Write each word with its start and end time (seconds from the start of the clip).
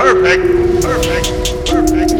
Perfect. 0.00 0.42
Perfect. 0.80 1.26
Perfect. 1.68 2.10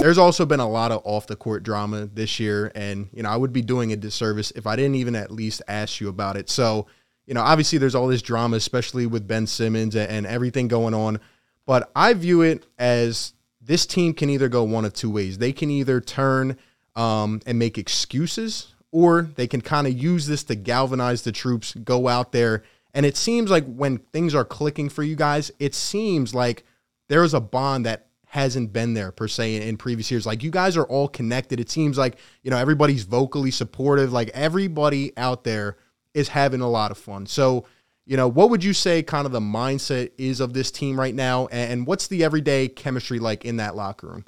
There's 0.00 0.16
also 0.16 0.46
been 0.46 0.60
a 0.60 0.66
lot 0.66 0.90
of 0.90 1.02
off 1.04 1.26
the 1.26 1.36
court 1.36 1.64
drama 1.64 2.06
this 2.06 2.40
year, 2.40 2.72
and 2.74 3.10
you 3.12 3.22
know 3.22 3.28
I 3.28 3.36
would 3.36 3.52
be 3.52 3.60
doing 3.60 3.92
a 3.92 3.96
disservice 3.96 4.52
if 4.52 4.66
I 4.66 4.74
didn't 4.74 4.94
even 4.94 5.14
at 5.14 5.30
least 5.30 5.60
ask 5.68 6.00
you 6.00 6.08
about 6.08 6.38
it. 6.38 6.48
So, 6.48 6.86
you 7.26 7.34
know, 7.34 7.42
obviously 7.42 7.76
there's 7.76 7.94
all 7.94 8.06
this 8.08 8.22
drama, 8.22 8.56
especially 8.56 9.04
with 9.04 9.28
Ben 9.28 9.46
Simmons 9.46 9.94
and, 9.94 10.26
everything 10.26 10.66
going 10.66 10.94
on. 10.94 11.20
But 11.66 11.90
I 11.94 12.14
view 12.14 12.40
it 12.40 12.64
as 12.78 13.34
this 13.60 13.84
team 13.84 14.14
can 14.14 14.30
either 14.30 14.48
go 14.48 14.64
one 14.64 14.86
of 14.86 14.94
two 14.94 15.10
ways. 15.10 15.36
They 15.36 15.52
can 15.52 15.70
either 15.70 16.00
turn 16.00 16.56
um, 16.96 17.42
and 17.44 17.58
make 17.58 17.76
excuses, 17.76 18.72
or 18.92 19.22
they 19.22 19.46
can 19.48 19.60
kind 19.60 19.86
of 19.86 19.94
use 19.94 20.26
this 20.26 20.44
to 20.44 20.54
galvanize 20.54 21.22
the 21.22 21.32
troops, 21.32 21.74
go 21.74 22.06
out 22.06 22.30
there. 22.30 22.62
And 22.94 23.06
it 23.06 23.16
seems 23.16 23.50
like 23.50 23.64
when 23.64 23.98
things 23.98 24.34
are 24.34 24.44
clicking 24.44 24.90
for 24.90 25.02
you 25.02 25.16
guys, 25.16 25.50
it 25.58 25.74
seems 25.74 26.34
like 26.34 26.64
there 27.08 27.24
is 27.24 27.34
a 27.34 27.40
bond 27.40 27.86
that 27.86 28.08
hasn't 28.26 28.72
been 28.72 28.94
there 28.94 29.10
per 29.10 29.28
se 29.28 29.56
in, 29.56 29.62
in 29.62 29.76
previous 29.76 30.10
years. 30.10 30.26
Like 30.26 30.42
you 30.42 30.50
guys 30.50 30.76
are 30.76 30.84
all 30.84 31.08
connected. 31.08 31.58
It 31.58 31.70
seems 31.70 31.98
like, 31.98 32.18
you 32.42 32.50
know, 32.50 32.58
everybody's 32.58 33.04
vocally 33.04 33.50
supportive. 33.50 34.12
Like 34.12 34.30
everybody 34.34 35.16
out 35.16 35.44
there 35.44 35.76
is 36.14 36.28
having 36.28 36.60
a 36.60 36.68
lot 36.68 36.90
of 36.90 36.98
fun. 36.98 37.26
So, 37.26 37.64
you 38.04 38.16
know, 38.16 38.28
what 38.28 38.50
would 38.50 38.62
you 38.62 38.72
say 38.72 39.02
kind 39.02 39.26
of 39.26 39.32
the 39.32 39.40
mindset 39.40 40.12
is 40.18 40.40
of 40.40 40.52
this 40.52 40.70
team 40.70 40.98
right 40.98 41.14
now? 41.14 41.46
And, 41.46 41.72
and 41.72 41.86
what's 41.86 42.08
the 42.08 42.24
everyday 42.24 42.68
chemistry 42.68 43.18
like 43.18 43.44
in 43.44 43.56
that 43.56 43.74
locker 43.74 44.08
room? 44.08 44.24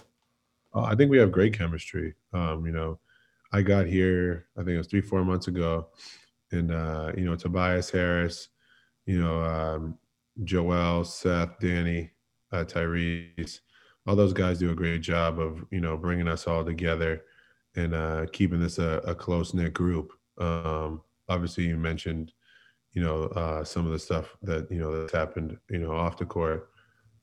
Uh, 0.74 0.82
I 0.82 0.94
think 0.94 1.10
we 1.10 1.18
have 1.18 1.32
great 1.32 1.56
chemistry. 1.56 2.14
Um, 2.32 2.66
you 2.66 2.72
know, 2.72 2.98
I 3.54 3.62
got 3.62 3.86
here, 3.86 4.46
I 4.56 4.62
think 4.62 4.70
it 4.70 4.78
was 4.78 4.88
three, 4.88 5.00
four 5.00 5.24
months 5.24 5.46
ago, 5.46 5.86
and 6.50 6.72
uh, 6.72 7.12
you 7.16 7.24
know, 7.24 7.36
Tobias 7.36 7.88
Harris, 7.88 8.48
you 9.06 9.20
know, 9.20 9.38
um, 9.44 9.96
Joel, 10.42 11.04
Seth, 11.04 11.60
Danny, 11.60 12.10
uh, 12.50 12.64
Tyrese, 12.64 13.60
all 14.08 14.16
those 14.16 14.32
guys 14.32 14.58
do 14.58 14.72
a 14.72 14.74
great 14.74 15.02
job 15.02 15.38
of 15.38 15.64
you 15.70 15.80
know 15.80 15.96
bringing 15.96 16.26
us 16.26 16.48
all 16.48 16.64
together 16.64 17.22
and 17.76 17.94
uh, 17.94 18.26
keeping 18.32 18.58
this 18.58 18.78
a, 18.78 19.00
a 19.04 19.14
close 19.14 19.54
knit 19.54 19.72
group. 19.72 20.12
Um, 20.36 21.00
obviously, 21.28 21.68
you 21.68 21.76
mentioned, 21.76 22.32
you 22.92 23.02
know, 23.02 23.26
uh, 23.36 23.62
some 23.62 23.86
of 23.86 23.92
the 23.92 24.00
stuff 24.00 24.36
that 24.42 24.66
you 24.68 24.80
know 24.80 25.00
that's 25.00 25.12
happened, 25.12 25.56
you 25.70 25.78
know, 25.78 25.92
off 25.92 26.16
the 26.16 26.26
court. 26.26 26.70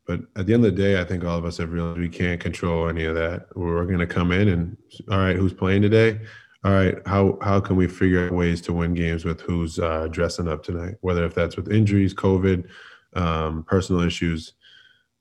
But 0.05 0.21
at 0.35 0.45
the 0.45 0.53
end 0.53 0.65
of 0.65 0.75
the 0.75 0.81
day, 0.81 0.99
I 0.99 1.03
think 1.03 1.23
all 1.23 1.37
of 1.37 1.45
us 1.45 1.57
have 1.57 1.71
realized 1.71 1.99
we 1.99 2.09
can't 2.09 2.41
control 2.41 2.89
any 2.89 3.05
of 3.05 3.15
that. 3.15 3.47
We're 3.55 3.85
going 3.85 3.99
to 3.99 4.07
come 4.07 4.31
in 4.31 4.49
and, 4.49 4.77
all 5.09 5.19
right, 5.19 5.35
who's 5.35 5.53
playing 5.53 5.83
today? 5.83 6.19
All 6.63 6.71
right, 6.71 6.95
how 7.07 7.39
how 7.41 7.59
can 7.59 7.75
we 7.75 7.87
figure 7.87 8.25
out 8.25 8.33
ways 8.33 8.61
to 8.61 8.73
win 8.73 8.93
games 8.93 9.25
with 9.25 9.41
who's 9.41 9.79
uh, 9.79 10.07
dressing 10.11 10.47
up 10.47 10.63
tonight? 10.63 10.95
Whether 11.01 11.25
if 11.25 11.33
that's 11.33 11.57
with 11.57 11.71
injuries, 11.71 12.13
COVID, 12.13 12.67
um, 13.15 13.63
personal 13.63 14.03
issues, 14.03 14.53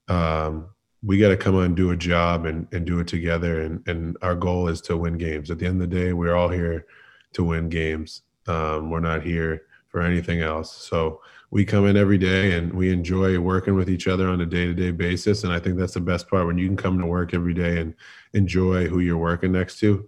um, 0.09 0.67
we 1.03 1.17
got 1.19 1.31
to 1.31 1.39
come 1.39 1.57
on 1.57 1.65
and 1.65 1.77
do 1.77 1.93
a 1.93 1.97
job 1.97 2.45
and, 2.45 2.69
and 2.73 2.85
do 2.85 3.01
it 3.01 3.09
together. 3.09 3.63
And 3.63 3.83
and 3.89 4.19
our 4.21 4.35
goal 4.35 4.69
is 4.69 4.83
to 4.83 4.99
win 4.99 5.17
games. 5.17 5.51
At 5.51 5.59
the 5.59 5.67
end 5.67 5.83
of 5.83 5.89
the 5.89 5.97
day, 5.97 6.13
we're 6.13 6.35
all 6.35 6.51
here 6.51 6.85
to 7.33 7.43
win 7.43 7.71
games. 7.71 8.21
Um, 8.47 8.91
we're 8.91 9.01
not 9.01 9.23
here 9.23 9.63
for 9.91 10.01
anything 10.01 10.41
else. 10.41 10.73
So 10.73 11.21
we 11.51 11.65
come 11.65 11.87
in 11.87 11.97
every 11.97 12.19
day 12.19 12.53
and 12.57 12.73
we 12.73 12.93
enjoy 12.93 13.39
working 13.39 13.75
with 13.75 13.91
each 13.91 14.07
other 14.07 14.29
on 14.29 14.41
a 14.41 14.47
day-to-day 14.47 14.93
basis. 14.93 15.43
And 15.43 15.53
i 15.53 15.59
think 15.59 15.77
that's 15.77 15.95
the 15.95 16.01
best 16.01 16.29
part 16.29 16.47
when 16.47 16.59
you 16.59 16.67
can 16.67 16.77
come 16.77 16.99
to 16.99 17.07
work 17.07 17.35
every 17.35 17.55
day 17.55 17.81
and 17.81 17.95
enjoy 18.35 18.87
who 18.87 19.01
you're 19.01 19.19
working 19.19 19.53
next 19.53 19.79
to. 19.81 20.07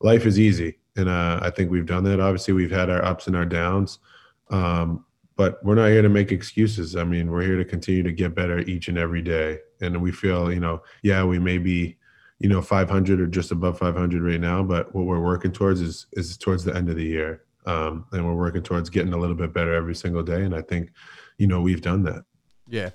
Life 0.00 0.24
is 0.24 0.38
easy. 0.38 0.78
And 0.96 1.08
uh, 1.08 1.40
i 1.42 1.50
think 1.50 1.70
we've 1.70 1.86
done 1.86 2.04
that. 2.04 2.20
Obviously 2.20 2.54
we've 2.54 2.70
had 2.70 2.90
our 2.90 3.04
ups 3.04 3.26
and 3.26 3.36
our 3.36 3.46
downs 3.46 3.98
um, 4.50 5.04
but 5.36 5.64
we're 5.64 5.74
not 5.74 5.88
here 5.88 6.02
to 6.02 6.08
make 6.08 6.30
excuses. 6.30 6.94
I 6.94 7.02
mean 7.02 7.30
we're 7.30 7.42
here 7.42 7.56
to 7.56 7.64
continue 7.64 8.04
to 8.04 8.12
get 8.12 8.36
better 8.36 8.60
each 8.60 8.86
and 8.88 8.96
every 8.96 9.22
day. 9.22 9.58
And 9.80 10.00
we 10.00 10.12
feel 10.12 10.52
you 10.52 10.60
know 10.60 10.82
yeah 11.02 11.24
we 11.24 11.38
may 11.38 11.58
be 11.58 11.96
you 12.38 12.48
know 12.48 12.60
500 12.60 13.20
or 13.20 13.26
just 13.26 13.52
above 13.52 13.78
500 13.78 14.22
right 14.22 14.40
now 14.40 14.62
but 14.62 14.94
what 14.94 15.06
we're 15.06 15.20
working 15.20 15.52
towards 15.52 15.80
is 15.80 16.06
is 16.12 16.36
towards 16.36 16.64
the 16.64 16.74
end 16.74 16.90
of 16.90 16.96
the 16.96 17.04
year 17.04 17.44
um, 17.66 18.06
and 18.12 18.24
we're 18.24 18.34
working 18.34 18.62
towards 18.62 18.90
getting 18.90 19.12
a 19.12 19.18
little 19.18 19.36
bit 19.36 19.52
better 19.52 19.74
every 19.74 19.94
single 19.94 20.22
day. 20.22 20.42
And 20.42 20.54
I 20.54 20.62
think, 20.62 20.90
you 21.38 21.46
know, 21.46 21.60
we've 21.60 21.82
done 21.82 22.02
that. 22.04 22.24
Yeah. 22.68 22.90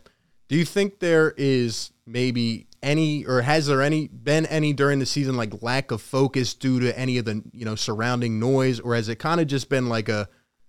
Do 0.48 0.56
you 0.56 0.66
think 0.66 1.00
there 1.00 1.34
is 1.38 1.92
maybe 2.06 2.68
any, 2.82 3.26
or 3.26 3.42
has 3.42 3.68
there 3.68 3.82
any 3.82 4.08
been 4.08 4.46
any 4.48 4.74
during 4.74 5.00
the 5.00 5.06
season 5.06 5.38
like 5.38 5.62
lack 5.62 5.92
of 5.92 6.02
focus 6.02 6.54
due 6.54 6.80
to 6.80 6.98
any 6.98 7.18
of 7.18 7.26
the 7.26 7.44
you 7.52 7.66
know 7.66 7.76
surrounding 7.76 8.40
noise, 8.40 8.80
or 8.80 8.96
has 8.96 9.10
it 9.10 9.18
kind 9.18 9.40
of 9.40 9.48
just 9.48 9.70
been 9.70 9.90
like 9.90 10.10
a, 10.10 10.28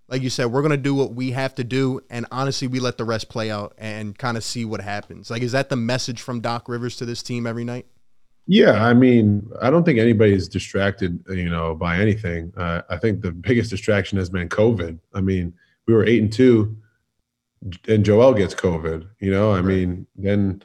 like 0.08 0.22
you 0.22 0.30
said, 0.30 0.46
we're 0.46 0.62
gonna 0.62 0.76
do 0.76 0.94
what 0.94 1.14
we 1.14 1.30
have 1.30 1.54
to 1.54 1.64
do, 1.64 2.00
and 2.10 2.26
honestly, 2.30 2.68
we 2.68 2.80
let 2.80 2.98
the 2.98 3.04
rest 3.04 3.28
play 3.28 3.50
out 3.50 3.74
and 3.78 4.18
kind 4.18 4.36
of 4.36 4.44
see 4.44 4.64
what 4.64 4.80
happens. 4.80 5.30
Like, 5.30 5.42
is 5.42 5.52
that 5.52 5.70
the 5.70 5.76
message 5.76 6.20
from 6.20 6.40
Doc 6.40 6.68
Rivers 6.68 6.96
to 6.96 7.06
this 7.06 7.22
team 7.22 7.46
every 7.46 7.64
night? 7.64 7.86
Yeah, 8.46 8.84
I 8.84 8.94
mean, 8.94 9.48
I 9.62 9.70
don't 9.70 9.84
think 9.84 9.98
anybody's 9.98 10.48
distracted, 10.48 11.22
you 11.28 11.48
know, 11.48 11.74
by 11.74 11.98
anything. 11.98 12.52
Uh, 12.56 12.82
I 12.90 12.96
think 12.96 13.20
the 13.20 13.30
biggest 13.30 13.70
distraction 13.70 14.18
has 14.18 14.28
been 14.28 14.48
COVID. 14.48 14.98
I 15.14 15.20
mean, 15.20 15.52
we 15.86 15.94
were 15.94 16.04
eight 16.04 16.22
and 16.22 16.32
two, 16.32 16.76
and 17.88 18.04
Joel 18.04 18.34
gets 18.34 18.54
COVID. 18.54 19.06
You 19.20 19.30
know, 19.30 19.52
I 19.52 19.56
right. 19.56 19.64
mean, 19.64 20.06
then 20.16 20.62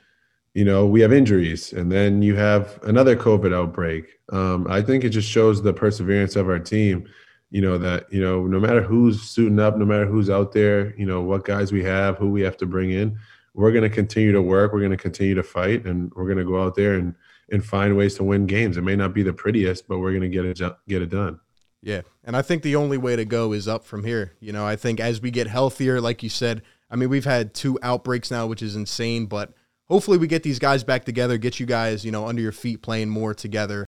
you 0.54 0.66
know 0.66 0.86
we 0.86 1.02
have 1.02 1.14
injuries, 1.14 1.74
and 1.74 1.92
then 1.92 2.22
you 2.22 2.36
have 2.36 2.80
another 2.84 3.16
COVID 3.16 3.54
outbreak. 3.54 4.20
Um, 4.32 4.66
I 4.70 4.82
think 4.82 5.04
it 5.04 5.10
just 5.10 5.30
shows 5.30 5.62
the 5.62 5.74
perseverance 5.74 6.36
of 6.36 6.48
our 6.50 6.60
team. 6.60 7.08
You 7.52 7.62
know 7.62 7.78
that 7.78 8.12
you 8.12 8.22
know 8.22 8.48
no 8.48 8.60
matter 8.60 8.82
who's 8.82 9.22
suiting 9.22 9.60
up, 9.60 9.78
no 9.78 9.86
matter 9.86 10.06
who's 10.06 10.30
out 10.30 10.54
there, 10.54 10.96
you 10.98 11.06
know 11.06 11.22
what 11.22 11.46
guys 11.46 11.72
we 11.72 11.84
have, 11.84 12.18
who 12.18 12.30
we 12.30 12.42
have 12.42 12.58
to 12.58 12.66
bring 12.66 12.92
in, 12.92 13.18
we're 13.54 13.72
going 13.72 13.84
to 13.84 13.90
continue 13.90 14.32
to 14.32 14.42
work. 14.42 14.74
We're 14.74 14.80
going 14.80 14.92
to 14.92 14.98
continue 14.98 15.36
to 15.36 15.44
fight, 15.44 15.86
and 15.86 16.12
we're 16.16 16.26
going 16.26 16.38
to 16.38 16.46
go 16.46 16.64
out 16.64 16.76
there 16.76 16.96
and 16.96 17.14
and 17.52 17.64
find 17.64 17.96
ways 17.96 18.16
to 18.16 18.24
win 18.24 18.46
games. 18.46 18.78
It 18.78 18.84
may 18.84 18.96
not 18.96 19.14
be 19.14 19.24
the 19.24 19.34
prettiest, 19.34 19.88
but 19.88 20.00
we're 20.00 20.12
going 20.12 20.22
to 20.22 20.30
get 20.30 20.46
it 20.46 20.60
get 20.88 21.02
it 21.02 21.10
done. 21.10 21.40
Yeah, 21.82 22.02
and 22.24 22.36
I 22.36 22.42
think 22.42 22.64
the 22.64 22.76
only 22.76 22.98
way 22.98 23.16
to 23.16 23.26
go 23.26 23.54
is 23.54 23.68
up 23.68 23.86
from 23.86 24.04
here. 24.04 24.34
You 24.40 24.52
know, 24.52 24.66
I 24.66 24.76
think 24.76 25.00
as 25.00 25.22
we 25.22 25.30
get 25.30 25.48
healthier, 25.48 26.02
like 26.02 26.24
you 26.24 26.30
said, 26.30 26.64
I 26.90 26.96
mean, 26.96 27.10
we've 27.10 27.26
had 27.26 27.54
two 27.54 27.78
outbreaks 27.84 28.32
now, 28.32 28.48
which 28.48 28.64
is 28.64 28.76
insane, 28.76 29.28
but 29.28 29.54
hopefully 29.86 30.18
we 30.18 30.28
get 30.28 30.44
these 30.44 30.60
guys 30.60 30.84
back 30.84 31.06
together, 31.06 31.38
get 31.38 31.60
you 31.60 31.66
guys, 31.66 32.04
you 32.04 32.12
know, 32.12 32.28
under 32.28 32.42
your 32.42 32.52
feet 32.52 32.82
playing 32.82 33.10
more 33.10 33.34
together. 33.34 33.86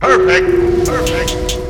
Perfect. 0.00 0.46
Perfect. 0.86 0.86
Perfect. 0.86 1.61